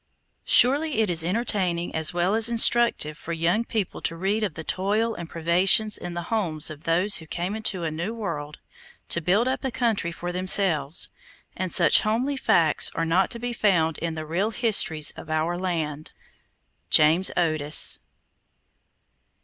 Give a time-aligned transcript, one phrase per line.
[0.47, 4.63] Surely it is entertaining as well as instructive for young people to read of the
[4.63, 8.57] toil and privations in the homes of those who came into a new world
[9.09, 11.09] to build up a country for themselves,
[11.55, 15.55] and such homely facts are not to be found in the real histories of our
[15.55, 16.11] land.
[16.89, 17.99] JAMES OTIS.